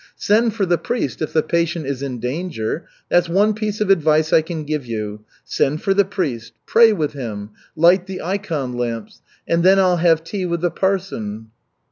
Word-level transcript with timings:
Send 0.17 0.55
for 0.55 0.65
the 0.65 0.79
priest 0.79 1.21
if 1.21 1.31
the 1.31 1.43
patient 1.43 1.85
is 1.85 2.01
in 2.01 2.19
danger. 2.19 2.87
That's 3.09 3.29
one 3.29 3.53
piece 3.53 3.79
of 3.81 3.91
advice 3.91 4.33
I 4.33 4.41
can 4.41 4.63
give 4.63 4.83
you. 4.83 5.23
Send 5.45 5.83
for 5.83 5.93
the 5.93 6.03
priest, 6.05 6.53
pray 6.65 6.91
with 6.91 7.13
him, 7.13 7.51
light 7.75 8.07
the 8.07 8.19
ikon 8.19 8.73
lamps. 8.73 9.21
And 9.47 9.61
then 9.61 9.77
I'll 9.77 9.97
have 9.97 10.23
tea 10.23 10.47
with 10.47 10.61
the 10.61 10.71
parson." 10.71 11.51